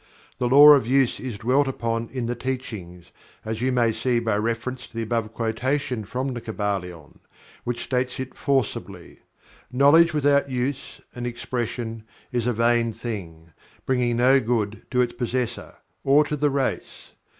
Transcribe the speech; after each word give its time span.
The 0.39 0.47
Law 0.49 0.71
of 0.73 0.87
Use 0.87 1.19
is 1.19 1.37
dwelt 1.37 1.67
upon 1.67 2.09
in 2.11 2.25
the 2.25 2.33
Teachings, 2.33 3.11
as 3.45 3.61
you 3.61 3.71
may 3.71 3.91
see 3.91 4.17
by 4.17 4.35
reference 4.35 4.87
to 4.87 4.93
the 4.95 5.03
above 5.03 5.31
quotation 5.31 6.05
from 6.05 6.33
The 6.33 6.41
Kybalion, 6.41 7.19
which 7.65 7.83
states 7.83 8.19
it 8.19 8.33
forcibly. 8.33 9.19
Knowledge 9.71 10.11
without 10.11 10.49
Use 10.49 11.01
and 11.13 11.27
Expression 11.27 12.03
is 12.31 12.47
a 12.47 12.51
vain 12.53 12.93
thing, 12.93 13.51
bringing 13.85 14.17
no 14.17 14.39
good 14.39 14.87
to 14.89 15.01
its 15.01 15.13
possessor, 15.13 15.75
or 16.03 16.23
to 16.23 16.35
the 16.35 16.49
race. 16.49 17.11